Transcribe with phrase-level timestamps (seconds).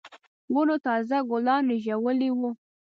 [0.53, 2.49] ونو تازه ګلان رېژولي وو.